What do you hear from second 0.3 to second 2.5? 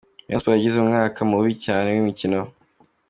Sports yagize umwaka mubi cyane w’imikino.